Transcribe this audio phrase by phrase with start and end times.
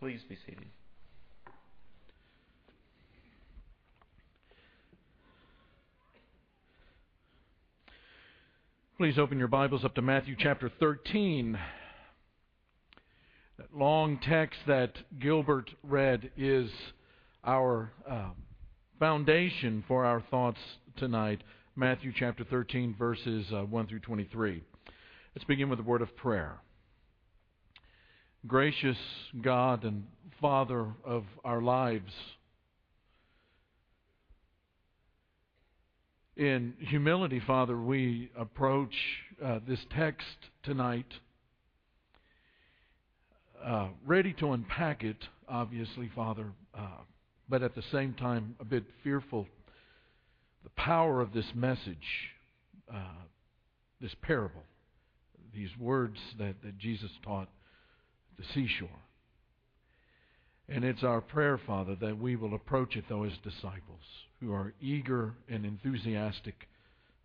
[0.00, 0.64] Please be seated.
[8.96, 11.58] Please open your Bibles up to Matthew chapter 13.
[13.58, 16.70] That long text that Gilbert read is
[17.44, 18.30] our uh,
[18.98, 20.60] foundation for our thoughts
[20.96, 21.42] tonight.
[21.76, 24.62] Matthew chapter 13, verses uh, 1 through 23.
[25.36, 26.58] Let's begin with a word of prayer.
[28.46, 28.96] Gracious
[29.42, 30.06] God and
[30.40, 32.10] Father of our lives,
[36.38, 38.94] in humility, Father, we approach
[39.44, 40.24] uh, this text
[40.62, 41.04] tonight
[43.62, 47.02] uh, ready to unpack it, obviously, Father, uh,
[47.46, 49.46] but at the same time a bit fearful.
[50.64, 52.30] The power of this message,
[52.90, 53.26] uh,
[54.00, 54.62] this parable,
[55.54, 57.50] these words that, that Jesus taught
[58.40, 58.88] the seashore.
[60.68, 64.00] And it's our prayer, Father, that we will approach it, though, as disciples
[64.40, 66.68] who are eager and enthusiastic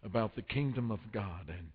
[0.03, 1.69] about the kingdom of God and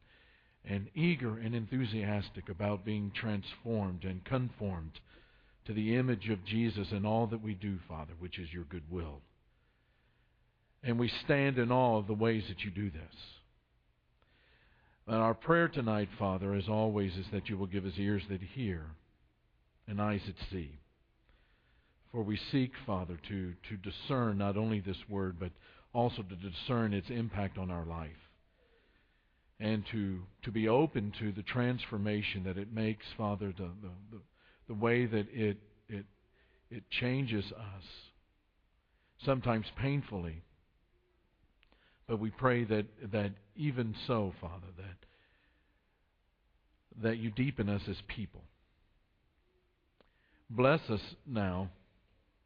[0.63, 5.01] and eager and enthusiastic about being transformed and conformed
[5.65, 8.83] to the image of Jesus in all that we do, Father, which is your good
[8.91, 9.21] will.
[10.83, 13.15] And we stand in awe of the ways that you do this.
[15.07, 18.43] And our prayer tonight, Father, as always, is that you will give us ears that
[18.43, 18.85] hear
[19.91, 20.79] and eyes that see.
[22.13, 25.51] For we seek, Father, to, to discern not only this word, but
[25.93, 28.11] also to discern its impact on our life
[29.59, 34.21] and to, to be open to the transformation that it makes, Father, the, the, the,
[34.69, 36.07] the way that it, it,
[36.71, 37.85] it changes us,
[39.25, 40.43] sometimes painfully.
[42.09, 44.97] But we pray that, that even so, Father, that,
[47.03, 48.43] that you deepen us as people.
[50.51, 51.71] Bless us now.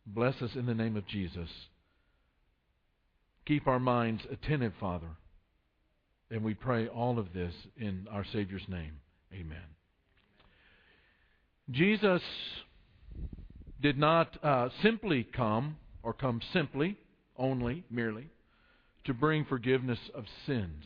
[0.07, 1.49] Bless us in the name of Jesus.
[3.47, 5.09] Keep our minds attentive, Father
[6.35, 8.93] and we pray all of this in our Savior's name.
[9.33, 9.63] Amen.
[11.71, 12.23] Jesus
[13.81, 16.97] did not uh, simply come, or come simply,
[17.37, 18.31] only, merely,
[19.05, 20.85] to bring forgiveness of sins.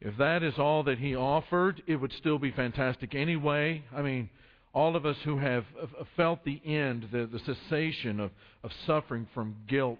[0.00, 3.84] If that is all that he offered, it would still be fantastic anyway.
[3.94, 4.30] I mean,
[4.76, 5.64] all of us who have
[6.18, 8.30] felt the end, the, the cessation of,
[8.62, 9.98] of suffering from guilt,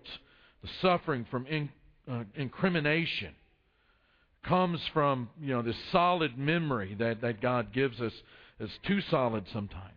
[0.63, 1.71] the suffering from in,
[2.13, 3.31] uh, incrimination,
[4.45, 8.13] comes from you know this solid memory that, that God gives us
[8.61, 9.93] is too solid sometimes.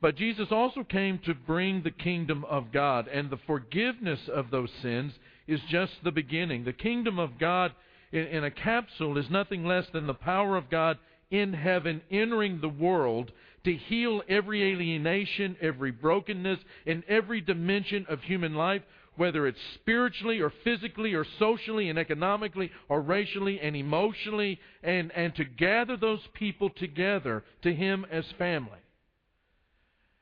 [0.00, 4.70] But Jesus also came to bring the kingdom of God, and the forgiveness of those
[4.80, 5.12] sins
[5.46, 6.64] is just the beginning.
[6.64, 7.72] The kingdom of God
[8.10, 10.96] in, in a capsule is nothing less than the power of God
[11.30, 13.30] in heaven entering the world
[13.64, 18.82] to heal every alienation, every brokenness, in every dimension of human life
[19.16, 25.34] whether it's spiritually or physically or socially and economically or racially and emotionally, and, and
[25.34, 28.78] to gather those people together to Him as family.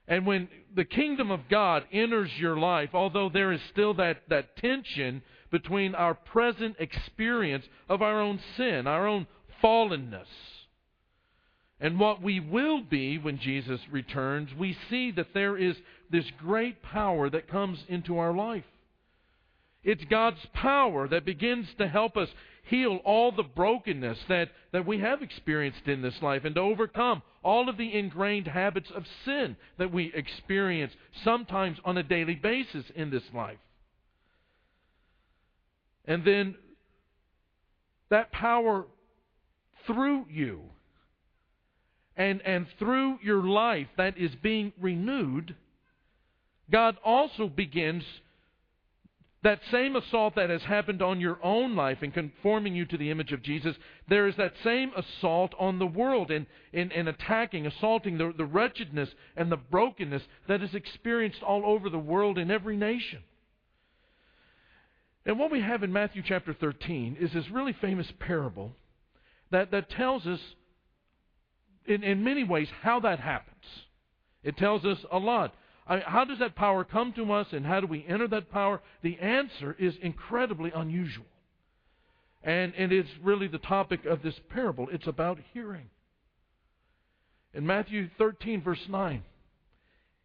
[0.08, 4.56] And when the kingdom of God enters your life, although there is still that, that
[4.56, 5.22] tension
[5.52, 9.28] between our present experience of our own sin, our own
[9.62, 10.26] fallenness,
[11.80, 15.76] and what we will be when Jesus returns, we see that there is
[16.10, 18.64] this great power that comes into our life.
[19.84, 22.28] It's God's power that begins to help us
[22.64, 27.22] heal all the brokenness that, that we have experienced in this life and to overcome
[27.42, 30.92] all of the ingrained habits of sin that we experience
[31.24, 33.58] sometimes on a daily basis in this life.
[36.04, 36.56] And then
[38.10, 38.86] that power
[39.86, 40.62] through you
[42.18, 45.54] and, and through your life that is being renewed,
[46.70, 48.02] God also begins
[49.44, 53.10] that same assault that has happened on your own life in conforming you to the
[53.10, 53.76] image of Jesus,
[54.08, 58.44] there is that same assault on the world in, in, in attacking, assaulting the, the
[58.44, 63.20] wretchedness and the brokenness that is experienced all over the world in every nation.
[65.24, 68.72] And what we have in Matthew chapter 13 is this really famous parable
[69.52, 70.40] that, that tells us,
[71.88, 73.64] in, in many ways, how that happens.
[74.42, 75.54] It tells us a lot.
[75.86, 78.80] I, how does that power come to us and how do we enter that power?
[79.02, 81.26] The answer is incredibly unusual.
[82.42, 84.88] And, and it's really the topic of this parable.
[84.92, 85.90] It's about hearing.
[87.54, 89.22] In Matthew 13, verse 9,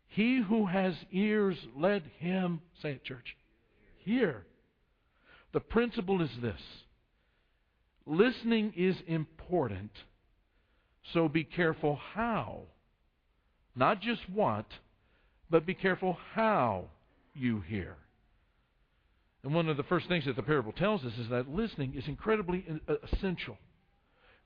[0.09, 3.35] he who has ears, let him, say it, church,
[3.99, 4.45] hear.
[5.53, 6.59] The principle is this
[8.05, 9.91] listening is important,
[11.11, 12.63] so be careful how
[13.75, 14.65] Not just what,
[15.49, 16.85] but be careful how
[17.33, 17.95] you hear.
[19.43, 22.07] And one of the first things that the parable tells us is that listening is
[22.07, 23.57] incredibly uh, essential.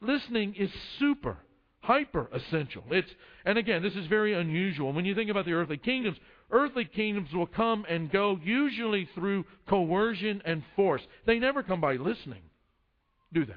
[0.01, 1.37] Listening is super,
[1.81, 2.83] hyper essential.
[2.89, 3.09] It's,
[3.45, 4.93] and again, this is very unusual.
[4.93, 6.17] When you think about the earthly kingdoms,
[6.49, 11.01] earthly kingdoms will come and go usually through coercion and force.
[11.25, 12.41] They never come by listening,
[13.33, 13.53] do they?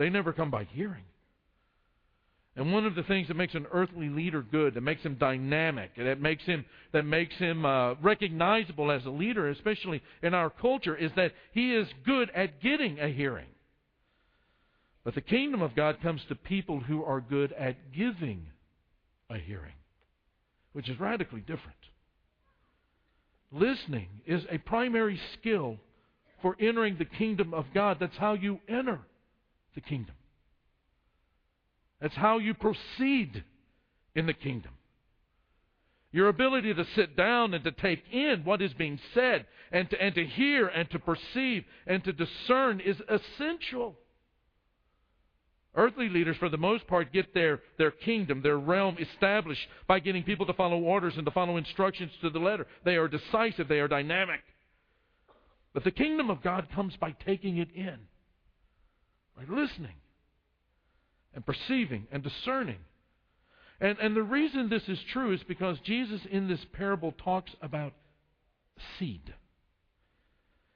[0.00, 1.04] They never come by hearing.
[2.56, 5.90] And one of the things that makes an earthly leader good, that makes him dynamic,
[5.98, 10.96] that makes him that makes him uh, recognizable as a leader, especially in our culture,
[10.96, 13.48] is that he is good at getting a hearing.
[15.04, 18.46] But the kingdom of God comes to people who are good at giving
[19.28, 19.76] a hearing,
[20.72, 21.76] which is radically different.
[23.52, 25.76] Listening is a primary skill
[26.40, 27.98] for entering the kingdom of God.
[28.00, 29.00] That's how you enter
[29.74, 30.14] the kingdom.
[32.00, 33.44] That's how you proceed
[34.14, 34.72] in the kingdom.
[36.12, 40.02] Your ability to sit down and to take in what is being said and to,
[40.02, 43.96] and to hear and to perceive and to discern is essential.
[45.76, 50.24] Earthly leaders, for the most part, get their, their kingdom, their realm established by getting
[50.24, 52.66] people to follow orders and to follow instructions to the letter.
[52.84, 54.40] They are decisive, they are dynamic.
[55.72, 57.98] But the kingdom of God comes by taking it in,
[59.40, 59.94] by listening
[61.34, 62.78] and perceiving and discerning.
[63.80, 67.92] And, and the reason this is true is because Jesus in this parable talks about
[68.98, 69.34] seed.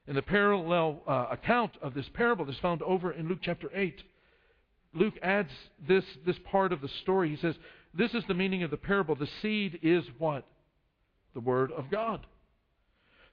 [0.07, 4.03] In the parallel uh, account of this parable that's found over in Luke chapter 8,
[4.95, 5.51] Luke adds
[5.87, 7.31] this, this part of the story.
[7.31, 7.55] He says,
[7.93, 9.15] This is the meaning of the parable.
[9.15, 10.47] The seed is what?
[11.35, 12.27] The Word of God.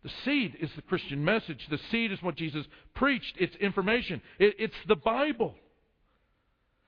[0.04, 1.68] The seed is the Christian message.
[1.70, 2.66] The seed is what Jesus
[2.96, 3.36] preached.
[3.40, 4.22] It's information.
[4.40, 5.56] It, it's the Bible.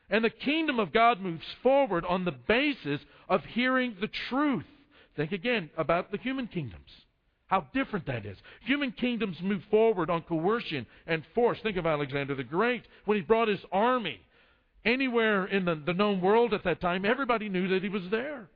[0.09, 4.65] And the kingdom of God moves forward on the basis of hearing the truth.
[5.15, 6.89] Think again about the human kingdoms.
[7.47, 8.37] How different that is.
[8.61, 11.59] Human kingdoms move forward on coercion and force.
[11.61, 12.83] Think of Alexander the Great.
[13.05, 14.19] When he brought his army
[14.83, 18.47] anywhere in the, the known world at that time, everybody knew that he was there.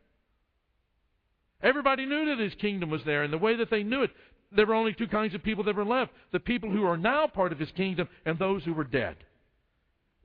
[1.62, 3.24] Everybody knew that his kingdom was there.
[3.24, 4.12] And the way that they knew it,
[4.52, 7.28] there were only two kinds of people that were left the people who are now
[7.28, 9.18] part of his kingdom and those who were dead.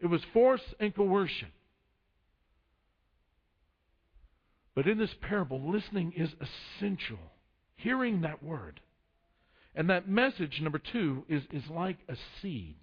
[0.01, 1.49] It was force and coercion.
[4.75, 7.19] But in this parable, listening is essential.
[7.77, 8.81] Hearing that word.
[9.75, 12.77] And that message, number two, is, is like a seed.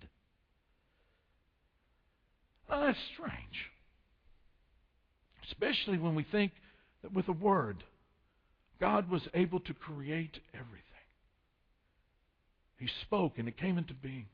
[2.70, 3.72] Now, that's strange.
[5.48, 6.52] Especially when we think
[7.02, 7.84] that with a word,
[8.80, 10.89] God was able to create everything.
[12.80, 14.26] He spoke and it came into being.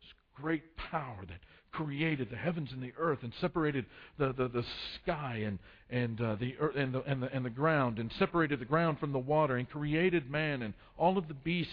[0.00, 1.38] This great power that
[1.70, 3.86] created the heavens and the earth and separated
[4.18, 4.64] the, the, the
[5.02, 5.58] sky and,
[5.90, 8.98] and, uh, the earth and, the, and, the, and the ground and separated the ground
[8.98, 11.72] from the water and created man and all of the beasts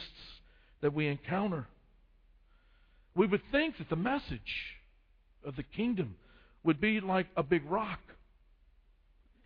[0.81, 1.68] that we encounter.
[3.16, 4.75] We would think that the message
[5.46, 6.16] of the kingdom
[6.63, 8.00] would be like a big rock.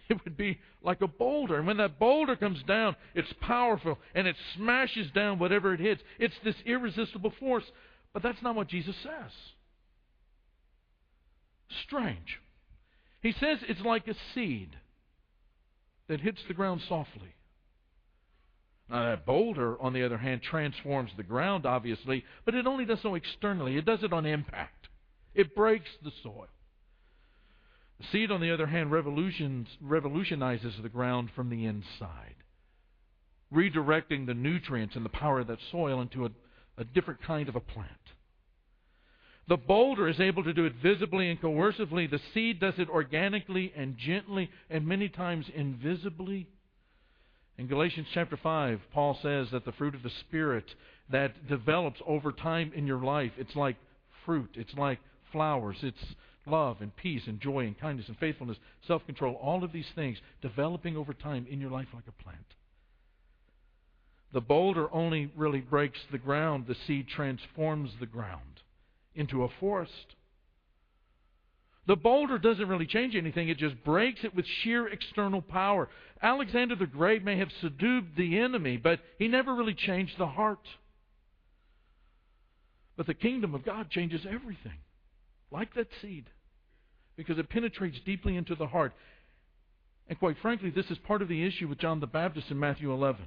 [0.09, 1.57] It would be like a boulder.
[1.57, 6.01] And when that boulder comes down, it's powerful and it smashes down whatever it hits.
[6.17, 7.65] It's this irresistible force.
[8.11, 9.31] But that's not what Jesus says
[11.83, 12.39] strange.
[13.21, 14.75] He says it's like a seed
[16.07, 17.35] that hits the ground softly.
[18.89, 23.01] Now, that boulder, on the other hand, transforms the ground, obviously, but it only does
[23.03, 23.77] so externally.
[23.77, 24.88] It does it on impact,
[25.36, 26.48] it breaks the soil.
[28.12, 32.36] Seed, on the other hand, revolutionizes the ground from the inside,
[33.53, 36.29] redirecting the nutrients and the power of that soil into a,
[36.77, 37.91] a different kind of a plant.
[39.50, 42.10] The boulder is able to do it visibly and coercively.
[42.10, 46.48] The seed does it organically and gently and many times invisibly.
[47.58, 50.65] In Galatians chapter 5, Paul says that the fruit of the Spirit
[51.10, 53.75] that develops over time in your life, it's like
[54.24, 55.00] fruit, it's like
[55.32, 56.15] flowers, it's
[56.46, 60.17] love and peace and joy and kindness and faithfulness, self control, all of these things
[60.41, 62.46] developing over time in your life like a plant.
[64.31, 68.62] The boulder only really breaks the ground, the seed transforms the ground
[69.15, 70.15] into a forest.
[71.88, 75.89] The boulder doesn't really change anything, it just breaks it with sheer external power.
[76.22, 80.60] Alexander the Great may have subdued the enemy, but he never really changed the heart.
[82.96, 84.77] But the kingdom of God changes everything,
[85.51, 86.25] like that seed,
[87.15, 88.94] because it penetrates deeply into the heart.
[90.08, 92.91] And quite frankly, this is part of the issue with John the Baptist in Matthew
[92.91, 93.24] 11.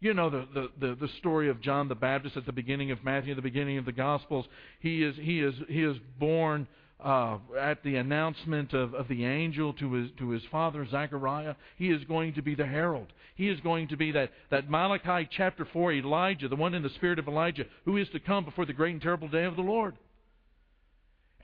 [0.00, 3.02] You know the, the, the, the, story of John the Baptist at the beginning of
[3.02, 4.46] Matthew, the beginning of the Gospels.
[4.78, 6.68] He is, he is, he is born
[7.02, 11.56] uh, at the announcement of, of the angel to his, to his father Zechariah.
[11.76, 13.08] He is going to be the herald.
[13.34, 16.90] He is going to be that, that Malachi chapter 4 Elijah, the one in the
[16.90, 19.62] spirit of Elijah, who is to come before the great and terrible day of the
[19.62, 19.96] Lord.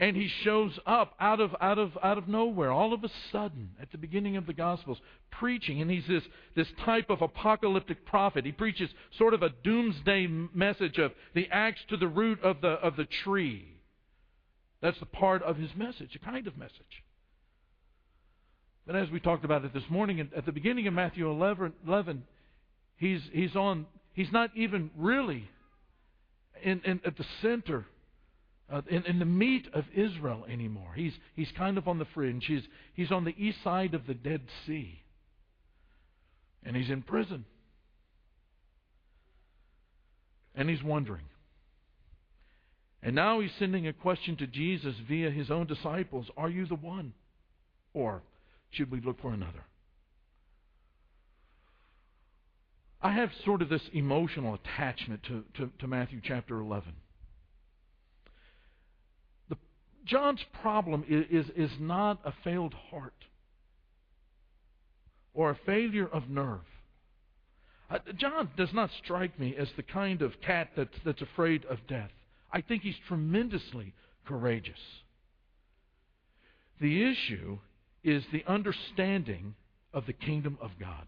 [0.00, 3.70] And he shows up out of, out of, out of nowhere, all of a sudden,
[3.80, 4.98] at the beginning of the Gospels,
[5.30, 5.80] preaching.
[5.80, 6.24] And he's this,
[6.56, 8.44] this type of apocalyptic prophet.
[8.44, 12.70] He preaches sort of a doomsday message of the axe to the root of the,
[12.70, 13.68] of the tree.
[14.82, 17.04] That's the part of his message, a kind of message.
[18.86, 22.24] But as we talked about it this morning, at the beginning of Matthew 11, 11
[22.96, 25.48] he's, he's, on, he's not even really
[26.62, 27.86] in, in, at the center,
[28.70, 30.92] uh, in, in the meat of Israel anymore.
[30.94, 32.44] He's, he's kind of on the fringe.
[32.46, 32.62] He's,
[32.94, 35.00] he's on the east side of the Dead Sea.
[36.64, 37.44] And he's in prison.
[40.54, 41.24] And he's wondering
[43.04, 46.74] and now he's sending a question to Jesus via his own disciples Are you the
[46.74, 47.12] one?
[47.92, 48.22] Or
[48.70, 49.64] should we look for another?
[53.02, 56.94] I have sort of this emotional attachment to, to, to Matthew chapter 11.
[59.50, 59.56] The,
[60.04, 63.14] John's problem is, is, is not a failed heart
[65.32, 66.60] or a failure of nerve.
[67.90, 71.78] Uh, John does not strike me as the kind of cat that's, that's afraid of
[71.88, 72.10] death.
[72.52, 73.92] I think he's tremendously
[74.26, 74.78] courageous.
[76.80, 77.58] The issue
[78.02, 79.54] is the understanding
[79.92, 81.06] of the kingdom of God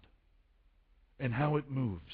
[1.19, 2.13] and how it moves.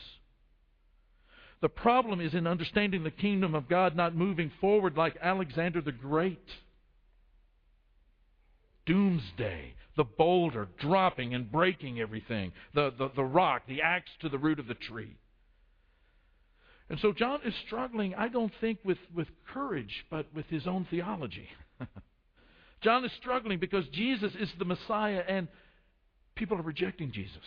[1.60, 5.92] The problem is in understanding the kingdom of God not moving forward like Alexander the
[5.92, 6.44] Great.
[8.86, 14.38] Doomsday, the boulder dropping and breaking everything, the, the, the rock, the axe to the
[14.38, 15.16] root of the tree.
[16.88, 20.86] And so John is struggling, I don't think, with, with courage, but with his own
[20.90, 21.48] theology.
[22.82, 25.48] John is struggling because Jesus is the Messiah and
[26.34, 27.38] people are rejecting Jesus.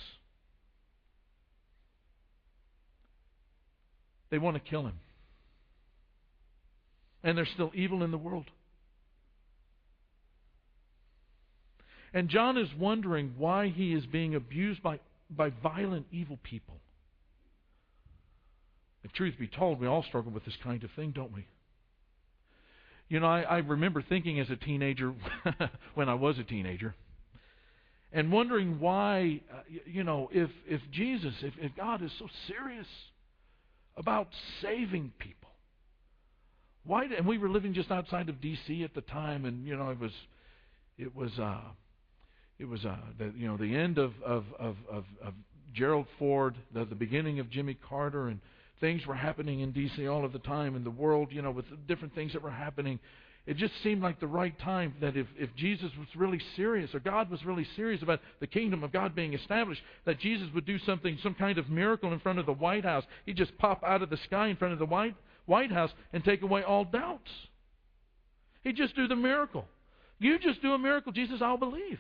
[4.30, 5.00] They want to kill him.
[7.24, 8.46] And there's still evil in the world.
[12.16, 16.80] And John is wondering why he is being abused by, by violent, evil people.
[19.04, 21.46] If truth be told, we all struggle with this kind of thing, don't we?
[23.10, 25.14] You know, I, I remember thinking as a teenager,
[25.96, 26.96] when I was a teenager,
[28.14, 32.88] and wondering why, uh, you know, if, if Jesus, if, if God is so serious
[33.98, 34.30] about
[34.62, 35.50] saving people,
[36.86, 37.04] why?
[37.18, 38.86] And we were living just outside of D.C.
[38.86, 40.12] at the time, and you know, it was,
[40.98, 41.60] it was, uh,
[42.60, 45.34] it was, uh, the, you know, the end of of of of, of
[45.74, 48.40] Gerald Ford, the, the beginning of Jimmy Carter, and
[48.80, 50.08] things were happening in D.C.
[50.08, 53.00] all of the time in the world, you know, with different things that were happening.
[53.46, 57.00] It just seemed like the right time that if, if Jesus was really serious, or
[57.00, 60.80] God was really serious about the kingdom of God being established, that Jesus would do
[60.80, 63.04] something, some kind of miracle in front of the White House.
[63.26, 66.24] He'd just pop out of the sky in front of the White, White House and
[66.24, 67.30] take away all doubts.
[68.64, 69.66] He'd just do the miracle.
[70.18, 72.00] You just do a miracle, Jesus, I'll believe.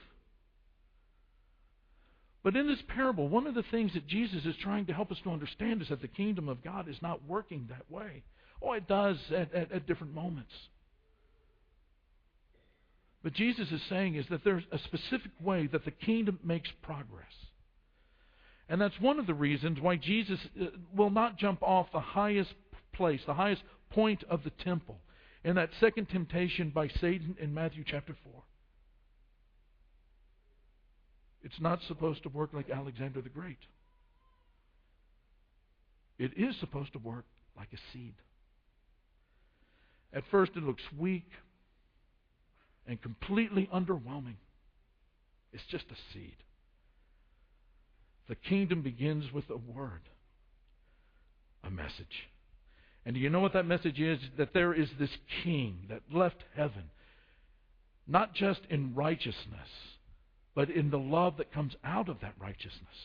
[2.45, 5.17] But in this parable, one of the things that Jesus is trying to help us
[5.23, 8.21] to understand is that the kingdom of God is not working that way.
[8.61, 10.51] Oh, it does at, at, at different moments.
[13.23, 17.33] But Jesus is saying is that there's a specific way that the kingdom makes progress.
[18.69, 22.53] And that's one of the reasons why Jesus uh, will not jump off the highest
[22.93, 24.99] place, the highest point of the temple,
[25.43, 28.43] in that second temptation by Satan in Matthew chapter 4.
[31.45, 33.59] It's not supposed to work like Alexander the Great.
[36.17, 37.25] It is supposed to work
[37.55, 38.15] like a seed.
[40.11, 41.29] At first, it looks weak
[42.87, 44.37] and completely underwhelming.
[45.53, 46.35] It's just a seed.
[48.27, 50.01] The kingdom begins with a word,
[51.63, 52.27] a message.
[53.05, 54.19] And do you know what that message is?
[54.39, 56.89] That there is this king that left heaven,
[58.07, 59.69] not just in righteousness
[60.55, 62.95] but in the love that comes out of that righteousness.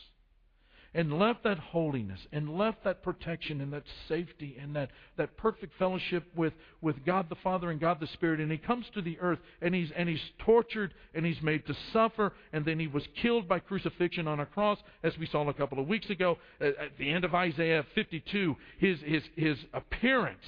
[0.92, 5.72] And left that holiness, and left that protection, and that safety, and that, that perfect
[5.78, 8.40] fellowship with, with God the Father and God the Spirit.
[8.40, 11.76] And he comes to the earth, and he's, and he's tortured, and he's made to
[11.92, 15.54] suffer, and then he was killed by crucifixion on a cross, as we saw a
[15.54, 16.38] couple of weeks ago.
[16.60, 20.42] At, the end of Isaiah 52, his, his, his appearance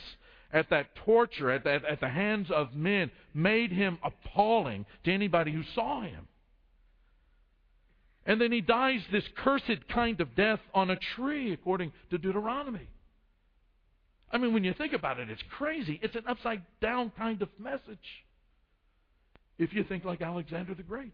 [0.52, 5.52] at that torture, at, that, at the hands of men, made him appalling to anybody
[5.52, 6.26] who saw him.
[8.25, 12.88] And then he dies this cursed kind of death on a tree, according to Deuteronomy.
[14.31, 15.99] I mean, when you think about it, it's crazy.
[16.02, 18.25] It's an upside down kind of message.
[19.59, 21.12] if you think like Alexander the Great.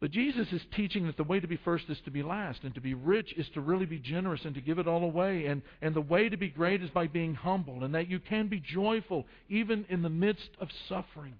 [0.00, 2.74] But Jesus is teaching that the way to be first is to be last, and
[2.74, 5.46] to be rich is to really be generous and to give it all away.
[5.46, 8.48] And, and the way to be great is by being humble, and that you can
[8.48, 11.34] be joyful even in the midst of suffering.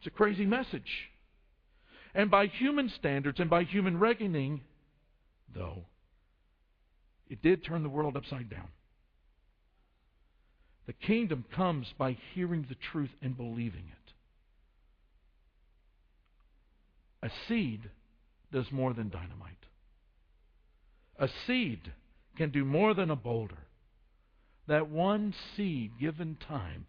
[0.00, 1.10] It's a crazy message.
[2.14, 4.62] And by human standards and by human reckoning,
[5.54, 5.84] though,
[7.28, 8.68] it did turn the world upside down.
[10.86, 14.12] The kingdom comes by hearing the truth and believing it.
[17.26, 17.90] A seed
[18.50, 19.66] does more than dynamite.
[21.18, 21.92] A seed
[22.38, 23.58] can do more than a boulder.
[24.66, 26.86] That one seed, given time,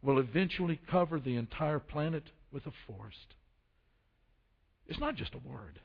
[0.00, 2.22] will eventually cover the entire planet
[2.52, 3.34] with a forest.
[4.88, 5.80] It's not just a word,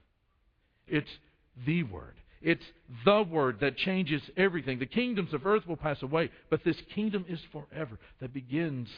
[0.87, 1.09] it's
[1.65, 2.15] the word.
[2.39, 2.63] It's
[3.03, 4.77] the word that changes everything.
[4.77, 8.89] The kingdoms of earth will pass away, but this kingdom is forever that begins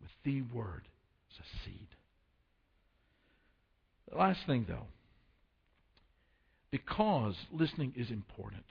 [0.00, 0.82] with the word.
[1.30, 1.88] It's a seed.
[4.10, 4.86] The last thing, though,
[6.70, 8.64] because listening is important.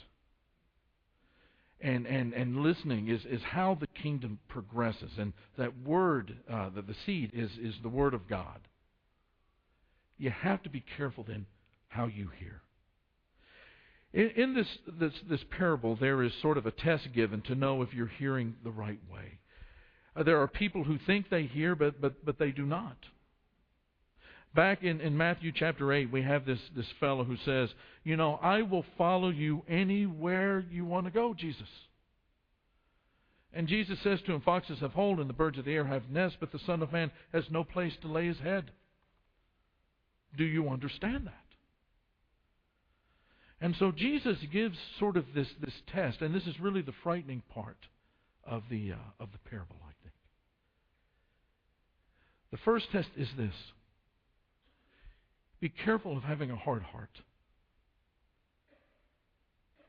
[1.82, 5.12] And, and, and listening is, is how the kingdom progresses.
[5.18, 8.60] And that word, uh, the, the seed, is, is the word of God.
[10.18, 11.46] You have to be careful then
[11.90, 12.62] how you hear.
[14.14, 14.68] In, in this,
[15.00, 18.56] this, this parable, there is sort of a test given to know if you're hearing
[18.64, 19.40] the right way.
[20.16, 22.98] Uh, there are people who think they hear, but, but, but they do not.
[24.56, 27.70] Back in, in Matthew chapter 8, we have this, this fellow who says,
[28.06, 31.68] You know, I will follow you anywhere you want to go, Jesus.
[33.52, 36.10] And Jesus says to him, Foxes have holes, and the birds of the air have
[36.10, 38.72] nests, but the Son of Man has no place to lay his head.
[40.38, 41.34] Do you understand that?
[43.60, 47.42] And so Jesus gives sort of this, this test, and this is really the frightening
[47.54, 47.78] part
[48.46, 50.16] of the, uh, of the parable, I think.
[52.52, 53.54] The first test is this
[55.60, 57.22] be careful of having a hard heart.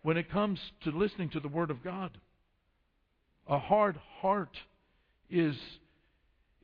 [0.03, 2.17] When it comes to listening to the Word of God,
[3.49, 4.57] a hard heart
[5.29, 5.57] is,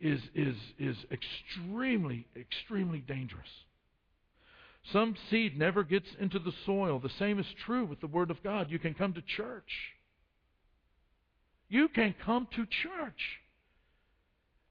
[0.00, 3.48] is, is, is extremely, extremely dangerous.
[4.92, 6.98] Some seed never gets into the soil.
[6.98, 8.70] The same is true with the Word of God.
[8.70, 9.70] You can come to church.
[11.68, 13.40] You can come to church.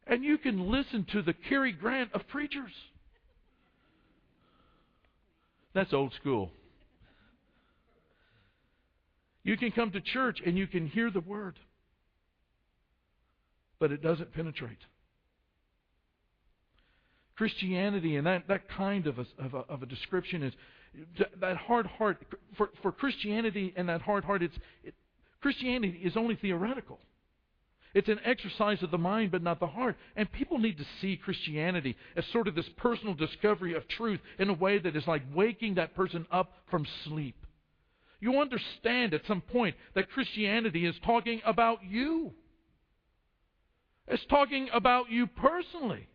[0.05, 2.71] And you can listen to the Cary Grant of preachers.
[5.73, 6.51] That's old school.
[9.43, 11.57] You can come to church and you can hear the word,
[13.79, 14.77] but it doesn't penetrate.
[17.35, 20.53] Christianity and that, that kind of a, of, a, of a description is
[21.39, 22.21] that hard heart.
[22.57, 24.93] For, for Christianity and that hard heart, it's, it,
[25.41, 26.99] Christianity is only theoretical.
[27.93, 29.97] It's an exercise of the mind, but not the heart.
[30.15, 34.49] And people need to see Christianity as sort of this personal discovery of truth in
[34.49, 37.35] a way that is like waking that person up from sleep.
[38.21, 42.31] You understand at some point that Christianity is talking about you.
[44.07, 46.07] It's talking about you personally.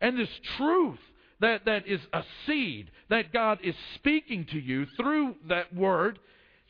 [0.00, 0.98] And this truth
[1.40, 6.18] that, that is a seed that God is speaking to you through that word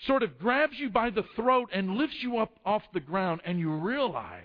[0.06, 3.58] sort of grabs you by the throat and lifts you up off the ground, and
[3.58, 4.44] you realize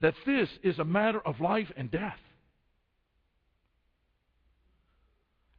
[0.00, 2.18] that this is a matter of life and death.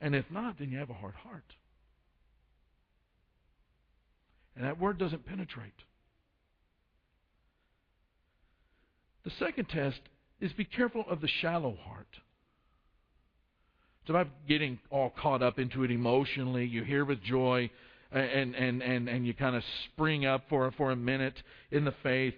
[0.01, 1.45] And if not, then you have a hard heart.
[4.55, 5.71] And that word doesn't penetrate.
[9.23, 10.01] The second test
[10.41, 12.07] is be careful of the shallow heart.
[14.01, 16.65] It's about getting all caught up into it emotionally.
[16.65, 17.69] You hear with joy
[18.13, 21.35] and and and and you kind of spring up for for a minute
[21.71, 22.33] in the faith.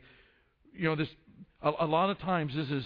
[0.74, 1.10] You know this.
[1.62, 2.84] A, a lot of times, this is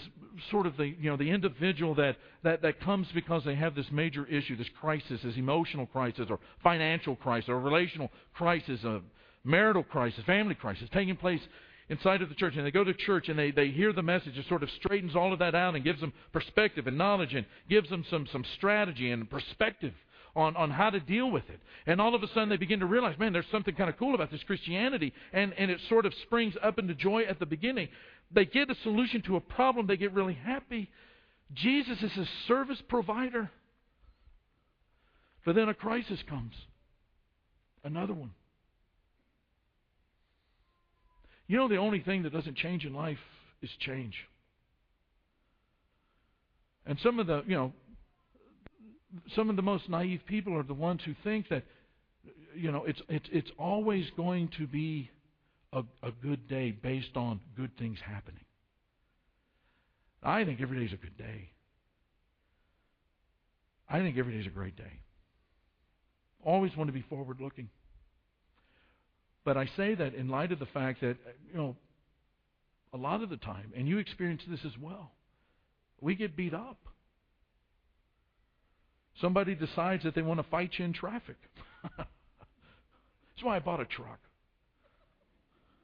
[0.50, 3.86] sort of the you know the individual that, that that comes because they have this
[3.90, 9.00] major issue, this crisis, this emotional crisis, or financial crisis, or relational crisis, a
[9.44, 11.40] marital crisis, family crisis taking place
[11.88, 14.38] inside of the church and they go to church and they, they hear the message
[14.38, 17.44] it sort of straightens all of that out and gives them perspective and knowledge and
[17.68, 19.92] gives them some, some strategy and perspective
[20.36, 21.60] on, on how to deal with it.
[21.86, 24.14] And all of a sudden they begin to realize, man, there's something kind of cool
[24.14, 25.12] about this Christianity.
[25.32, 27.88] And, and it sort of springs up into joy at the beginning.
[28.32, 30.90] They get a solution to a problem, they get really happy.
[31.52, 33.50] Jesus is a service provider.
[35.44, 36.54] But then a crisis comes.
[37.82, 38.30] Another one.
[41.46, 43.18] You know, the only thing that doesn't change in life
[43.62, 44.14] is change.
[46.86, 47.72] And some of the, you know,
[49.34, 51.64] some of the most naive people are the ones who think that
[52.54, 55.10] you know it's it's it's always going to be
[55.72, 58.44] a, a good day based on good things happening.
[60.22, 61.50] I think every day is a good day.
[63.88, 65.00] I think every day is a great day.
[66.44, 67.68] Always want to be forward looking.
[69.44, 71.16] But I say that in light of the fact that,
[71.50, 71.76] you know,
[72.92, 75.12] a lot of the time, and you experience this as well,
[76.00, 76.78] we get beat up.
[79.20, 81.36] Somebody decides that they want to fight you in traffic.
[81.96, 82.08] That's
[83.42, 84.18] why I bought a truck.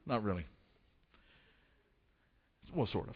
[0.05, 0.45] Not really.
[2.75, 3.15] Well, sort of.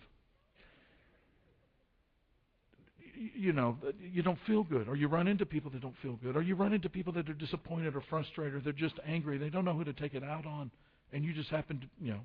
[3.36, 3.77] You know,
[4.12, 6.55] you don't feel good, or you run into people that don't feel good, or you
[6.55, 9.38] run into people that are disappointed or frustrated, or they're just angry.
[9.38, 10.71] They don't know who to take it out on,
[11.13, 12.19] and you just happen to, you know,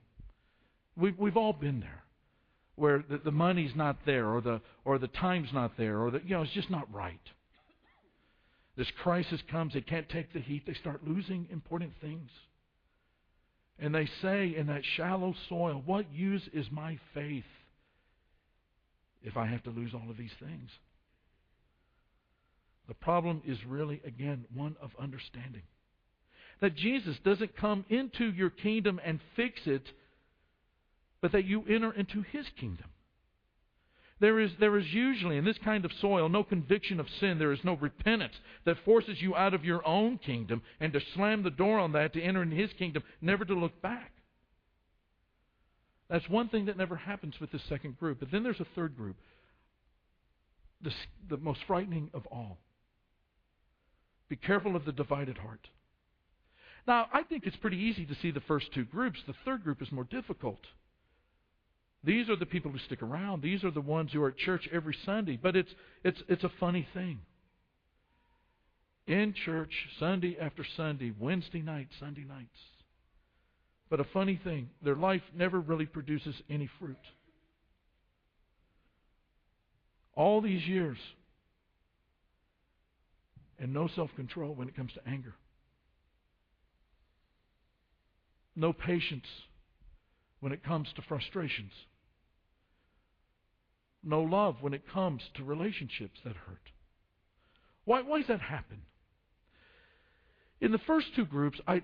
[0.97, 2.03] we've we've all been there,
[2.77, 6.23] where the, the money's not there, or the or the time's not there, or the
[6.25, 7.21] you know it's just not right.
[8.77, 12.31] This crisis comes, they can't take the heat, they start losing important things.
[13.79, 17.45] And they say in that shallow soil, What use is my faith
[19.23, 20.71] if I have to lose all of these things?
[22.89, 25.63] The problem is really, again, one of understanding.
[26.61, 29.83] That Jesus doesn't come into your kingdom and fix it,
[31.21, 32.87] but that you enter into his kingdom.
[34.19, 37.39] There is, there is usually, in this kind of soil, no conviction of sin.
[37.39, 38.33] There is no repentance
[38.65, 42.15] that forces you out of your own kingdom and to slam the door on that
[42.15, 44.13] to enter in His kingdom, never to look back.
[46.09, 48.21] That's one thing that never happens with this second group.
[48.21, 49.17] But then there's a third group,
[50.81, 50.93] the,
[51.29, 52.59] the most frightening of all.
[54.29, 55.69] Be careful of the divided heart.
[56.87, 59.19] Now, I think it's pretty easy to see the first two groups.
[59.27, 60.61] The third group is more difficult.
[62.07, 63.43] These are the people who stick around.
[63.43, 65.37] These are the ones who are at church every Sunday.
[65.43, 67.19] But it's, it's, it's a funny thing.
[69.09, 72.59] In church, Sunday after Sunday, Wednesday night, Sunday nights.
[73.91, 76.97] But a funny thing, their life never really produces any fruit.
[80.15, 80.99] All these years,
[83.59, 85.35] and no self control when it comes to anger.
[88.55, 89.27] No patience
[90.41, 91.73] when it comes to frustrations
[94.07, 96.71] no love when it comes to relationships that hurt.
[97.85, 98.83] Why, why does that happen?
[100.61, 101.83] In the first two groups, I,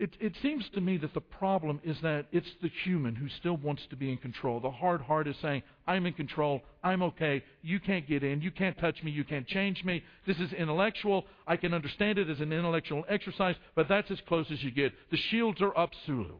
[0.00, 3.58] it, it seems to me that the problem is that it's the human who still
[3.58, 4.58] wants to be in control.
[4.58, 8.50] The hard heart is saying, I'm in control, I'm okay, you can't get in, you
[8.50, 10.02] can't touch me, you can't change me.
[10.26, 11.26] This is intellectual.
[11.46, 14.92] I can understand it as an intellectual exercise, but that's as close as you get.
[15.10, 16.36] The shields are up, Sulu.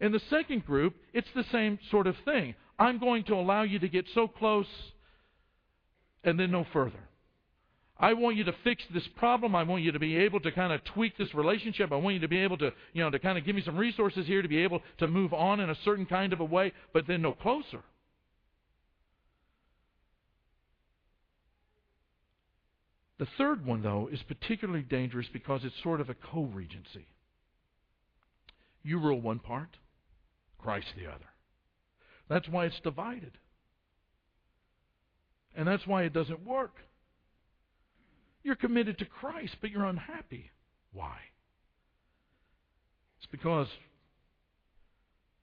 [0.00, 2.54] In the second group, it's the same sort of thing.
[2.78, 4.66] I'm going to allow you to get so close
[6.24, 7.00] and then no further.
[7.98, 9.56] I want you to fix this problem.
[9.56, 11.92] I want you to be able to kind of tweak this relationship.
[11.92, 13.76] I want you to be able to, you know, to kind of give me some
[13.76, 16.72] resources here to be able to move on in a certain kind of a way,
[16.92, 17.80] but then no closer.
[23.18, 27.06] The third one, though, is particularly dangerous because it's sort of a co regency.
[28.82, 29.70] You rule one part,
[30.58, 31.24] Christ the other.
[32.28, 33.32] That's why it's divided.
[35.56, 36.74] And that's why it doesn't work.
[38.42, 40.50] You're committed to Christ, but you're unhappy.
[40.92, 41.16] Why?
[43.18, 43.68] It's because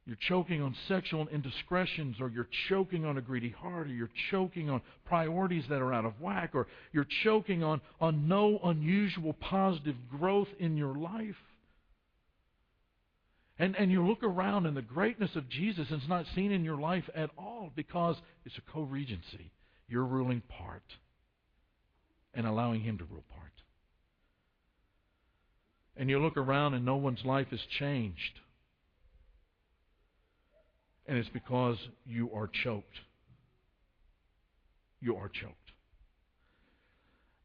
[0.05, 4.69] you're choking on sexual indiscretions, or you're choking on a greedy heart, or you're choking
[4.69, 9.95] on priorities that are out of whack, or you're choking on, on no unusual positive
[10.11, 11.35] growth in your life.
[13.59, 16.77] And, and you look around and the greatness of Jesus is not seen in your
[16.77, 19.51] life at all because it's a co regency.
[19.87, 20.83] You're ruling part
[22.33, 23.51] and allowing Him to rule part.
[25.95, 28.39] And you look around and no one's life has changed.
[31.05, 33.01] And it's because you are choked.
[34.99, 35.57] You are choked.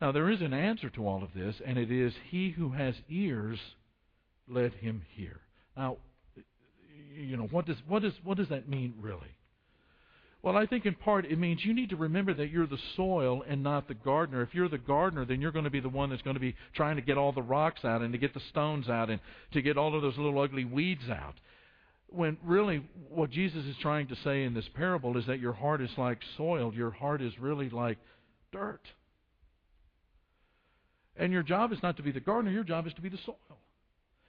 [0.01, 2.95] Now, there is an answer to all of this, and it is He who has
[3.09, 3.59] ears,
[4.47, 5.41] let him hear.
[5.79, 5.97] Now,
[7.17, 9.37] you know, what does what does what does that mean really?
[10.43, 13.45] Well, I think in part it means you need to remember that you're the soil
[13.49, 14.43] and not the gardener.
[14.43, 16.57] If you're the gardener, then you're going to be the one that's going to be
[16.75, 19.21] trying to get all the rocks out and to get the stones out and
[19.53, 21.35] to get all of those little ugly weeds out.
[22.09, 25.81] When really what Jesus is trying to say in this parable is that your heart
[25.81, 26.73] is like soil.
[26.75, 27.99] Your heart is really like
[28.51, 28.83] dirt.
[31.17, 33.19] And your job is not to be the gardener, your job is to be the
[33.25, 33.59] soil.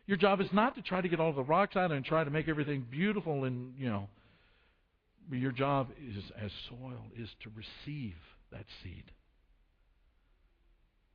[0.09, 2.31] Your job is not to try to get all the rocks out and try to
[2.31, 4.09] make everything beautiful and, you know.
[5.31, 8.15] Your job is as soil is to receive
[8.51, 9.03] that seed.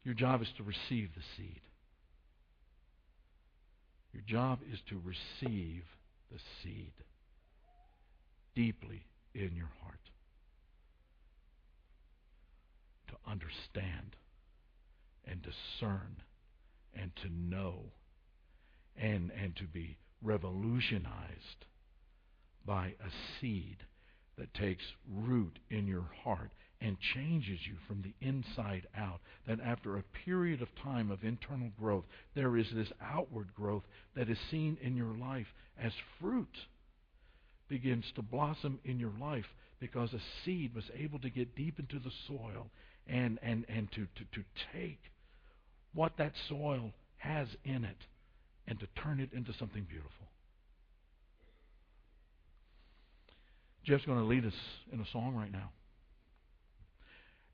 [0.04, 1.60] Your job is to receive the seed.
[4.12, 5.82] Your job is to receive
[6.30, 6.92] the seed
[8.54, 9.98] deeply in your heart.
[13.08, 14.14] To understand
[15.26, 16.22] and discern
[16.94, 17.86] and to know
[19.00, 21.66] and, and to be revolutionized
[22.66, 23.78] by a seed
[24.38, 29.20] that takes root in your heart and changes you from the inside out.
[29.46, 32.04] That after a period of time of internal growth,
[32.34, 33.84] there is this outward growth
[34.16, 35.46] that is seen in your life
[35.80, 36.56] as fruit
[37.68, 39.46] begins to blossom in your life
[39.80, 42.70] because a seed was able to get deep into the soil
[43.06, 45.00] and, and, and to, to, to take
[45.94, 47.96] what that soil has in it
[48.66, 50.28] and to turn it into something beautiful.
[53.84, 54.54] Jeff's going to lead us
[54.92, 55.70] in a song right now.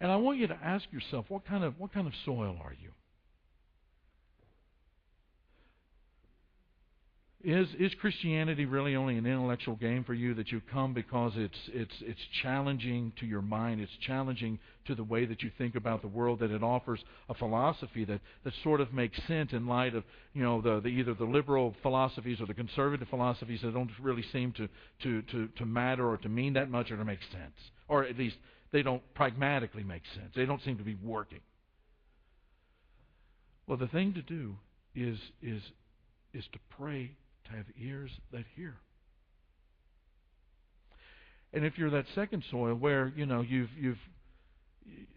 [0.01, 2.75] And I want you to ask yourself, what kind of what kind of soil are
[2.81, 2.93] you?
[7.43, 11.57] Is is Christianity really only an intellectual game for you that you come because it's
[11.69, 16.03] it's it's challenging to your mind, it's challenging to the way that you think about
[16.03, 17.01] the world, that it offers
[17.31, 20.89] a philosophy that, that sort of makes sense in light of you know the, the
[20.89, 24.69] either the liberal philosophies or the conservative philosophies that don't really seem to,
[25.03, 27.55] to, to, to matter or to mean that much or to make sense.
[27.89, 28.37] Or at least
[28.71, 30.33] they don't pragmatically make sense.
[30.37, 31.41] They don't seem to be working.
[33.67, 34.57] Well the thing to do
[34.95, 35.63] is is
[36.35, 37.13] is to pray
[37.51, 38.75] to have ears that hear.
[41.53, 43.99] And if you're that second soil where you know you've you've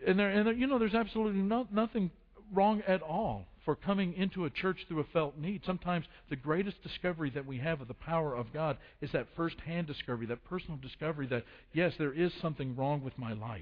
[0.05, 2.11] and there and there, you know there's absolutely no, nothing
[2.53, 5.61] wrong at all for coming into a church through a felt need.
[5.65, 9.87] Sometimes the greatest discovery that we have of the power of God is that first-hand
[9.87, 13.61] discovery, that personal discovery that yes, there is something wrong with my life,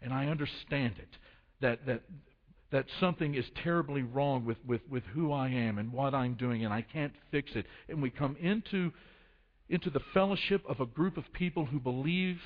[0.00, 1.08] and I understand it.
[1.60, 2.02] That that
[2.72, 6.64] that something is terribly wrong with, with, with who I am and what I'm doing,
[6.64, 7.66] and I can't fix it.
[7.88, 8.92] And we come into,
[9.68, 12.38] into the fellowship of a group of people who believe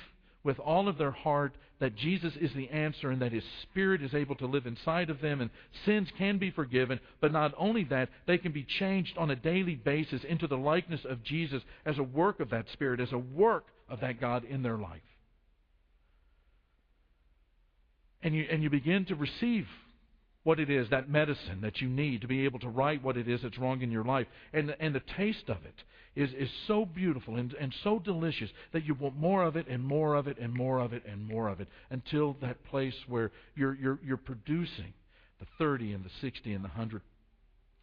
[0.43, 4.13] with all of their heart that Jesus is the answer and that His Spirit is
[4.13, 5.49] able to live inside of them and
[5.85, 6.99] sins can be forgiven.
[7.21, 11.01] But not only that, they can be changed on a daily basis into the likeness
[11.07, 14.63] of Jesus as a work of that Spirit, as a work of that God in
[14.63, 15.01] their life.
[18.23, 19.67] And you, and you begin to receive
[20.47, 23.27] what it is, that medicine that you need to be able to right what it
[23.27, 24.27] is that's wrong in your life.
[24.53, 25.75] And, and the taste of it
[26.15, 29.83] is, is so beautiful and, and so delicious that you want more of it and
[29.83, 33.29] more of it and more of it and more of it until that place where
[33.57, 34.93] you're, you're, you're producing
[35.41, 37.01] the 30 and the 60 and the 100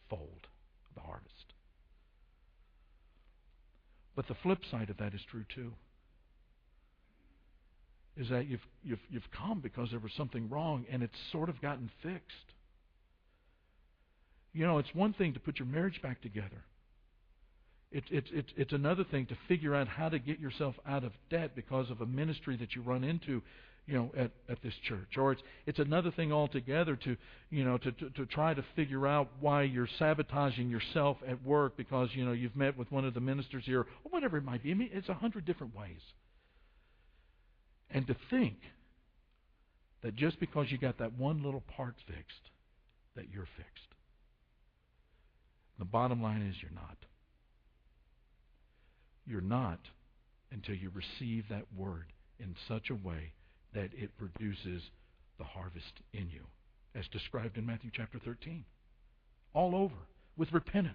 [0.08, 0.46] fold
[0.88, 1.52] of the harvest.
[4.16, 5.74] But the flip side of that is true too
[8.16, 11.60] is that you've, you've, you've come because there was something wrong and it's sort of
[11.60, 12.53] gotten fixed.
[14.54, 16.64] You know, it's one thing to put your marriage back together.
[17.90, 21.12] It's it's it's it's another thing to figure out how to get yourself out of
[21.28, 23.42] debt because of a ministry that you run into,
[23.86, 25.16] you know, at, at this church.
[25.16, 27.16] Or it's it's another thing altogether to
[27.50, 31.76] you know to, to, to try to figure out why you're sabotaging yourself at work
[31.76, 34.62] because, you know, you've met with one of the ministers here or whatever it might
[34.62, 34.70] be.
[34.70, 36.00] I mean, it's a hundred different ways.
[37.90, 38.56] And to think
[40.02, 42.50] that just because you got that one little part fixed,
[43.16, 43.93] that you're fixed.
[45.78, 46.96] The bottom line is you're not.
[49.26, 49.80] You're not
[50.52, 53.32] until you receive that word in such a way
[53.74, 54.82] that it produces
[55.38, 56.42] the harvest in you,
[56.94, 58.64] as described in Matthew chapter 13.
[59.52, 59.94] All over,
[60.36, 60.94] with repentance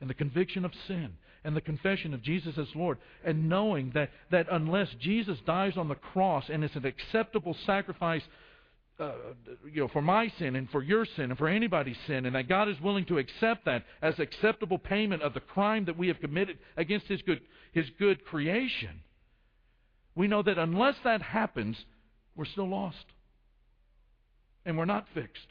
[0.00, 1.14] and the conviction of sin
[1.44, 5.88] and the confession of Jesus as Lord, and knowing that, that unless Jesus dies on
[5.88, 8.22] the cross and is an acceptable sacrifice
[9.00, 9.12] uh,
[9.72, 12.48] you know, for my sin and for your sin and for anybody's sin, and that
[12.48, 16.20] God is willing to accept that as acceptable payment of the crime that we have
[16.20, 17.40] committed against His good,
[17.72, 19.00] His good creation,
[20.14, 21.76] we know that unless that happens,
[22.36, 23.04] we're still lost.
[24.64, 25.46] And we're not fixed.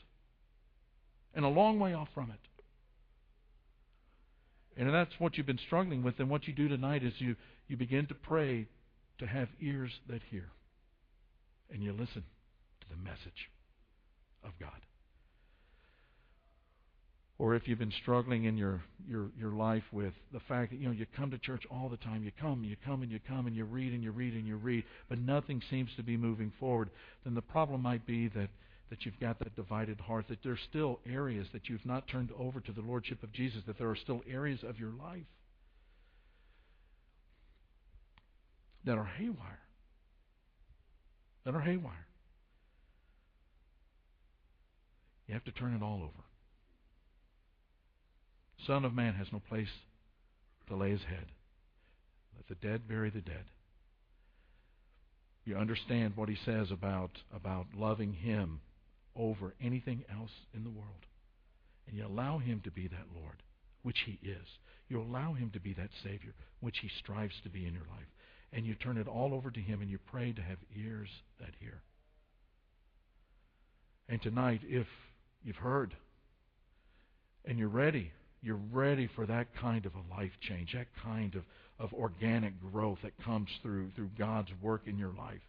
[1.35, 2.39] And a long way off from it.
[4.77, 6.19] And that's what you've been struggling with.
[6.19, 7.35] And what you do tonight is you,
[7.67, 8.67] you begin to pray
[9.19, 10.49] to have ears that hear.
[11.71, 12.23] And you listen
[12.93, 13.49] the message
[14.43, 14.79] of God.
[17.39, 20.85] Or if you've been struggling in your, your, your life with the fact that you
[20.85, 23.47] know you come to church all the time, you come, you come and you come
[23.47, 26.53] and you read and you read and you read, but nothing seems to be moving
[26.59, 26.89] forward,
[27.23, 28.49] then the problem might be that,
[28.89, 32.59] that you've got that divided heart, that there's still areas that you've not turned over
[32.61, 35.25] to the Lordship of Jesus, that there are still areas of your life
[38.85, 39.59] that are haywire.
[41.45, 42.05] That are haywire.
[45.27, 46.23] You have to turn it all over.
[48.67, 49.67] Son of Man has no place
[50.67, 51.25] to lay his head.
[52.35, 53.45] Let the dead bury the dead.
[55.45, 58.61] You understand what he says about, about loving him
[59.15, 61.05] over anything else in the world.
[61.87, 63.43] And you allow him to be that Lord,
[63.81, 64.47] which he is.
[64.87, 68.07] You allow him to be that Savior, which he strives to be in your life.
[68.53, 71.09] And you turn it all over to him and you pray to have ears
[71.39, 71.81] that hear.
[74.07, 74.87] And tonight, if
[75.43, 75.95] you've heard.
[77.45, 81.43] And you're ready, you're ready for that kind of a life change, that kind of,
[81.79, 85.41] of organic growth that comes through through God's work in your life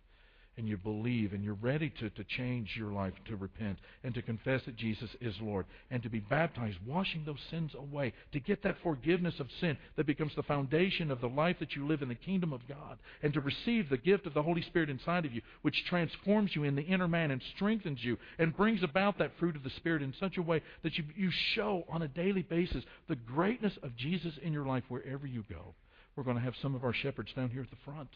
[0.56, 4.22] and you believe and you're ready to, to change your life, to repent, and to
[4.22, 8.62] confess that Jesus is Lord, and to be baptized, washing those sins away, to get
[8.62, 12.08] that forgiveness of sin that becomes the foundation of the life that you live in
[12.08, 15.32] the kingdom of God, and to receive the gift of the Holy Spirit inside of
[15.32, 19.32] you, which transforms you in the inner man and strengthens you and brings about that
[19.38, 22.42] fruit of the Spirit in such a way that you, you show on a daily
[22.42, 25.74] basis the greatness of Jesus in your life wherever you go.
[26.14, 28.10] We're going to have some of our shepherds down here at the front.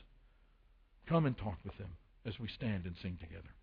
[1.09, 1.89] Come and talk with them
[2.29, 3.58] as we stand and sing together.